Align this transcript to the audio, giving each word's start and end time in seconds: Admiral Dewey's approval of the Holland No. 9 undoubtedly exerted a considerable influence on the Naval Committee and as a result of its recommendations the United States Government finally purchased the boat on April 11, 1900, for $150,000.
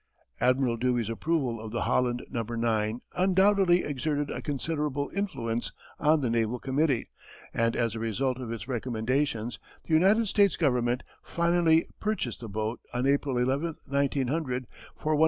Admiral 0.39 0.77
Dewey's 0.77 1.11
approval 1.11 1.61
of 1.63 1.69
the 1.71 1.81
Holland 1.83 2.23
No. 2.31 2.41
9 2.41 3.01
undoubtedly 3.15 3.83
exerted 3.83 4.31
a 4.31 4.41
considerable 4.41 5.11
influence 5.13 5.71
on 5.99 6.21
the 6.21 6.29
Naval 6.31 6.57
Committee 6.57 7.05
and 7.53 7.75
as 7.75 7.93
a 7.93 7.99
result 7.99 8.39
of 8.39 8.51
its 8.51 8.67
recommendations 8.67 9.59
the 9.85 9.93
United 9.93 10.25
States 10.25 10.55
Government 10.57 11.03
finally 11.21 11.85
purchased 11.99 12.39
the 12.39 12.49
boat 12.49 12.79
on 12.91 13.05
April 13.05 13.37
11, 13.37 13.75
1900, 13.85 14.65
for 14.95 15.15
$150,000. 15.15 15.19